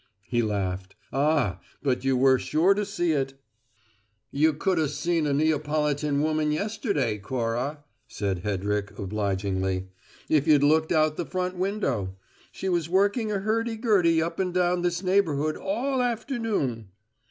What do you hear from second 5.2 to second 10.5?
a Neapolitan woman yesterday, Cora," said Hedrick, obligingly, "if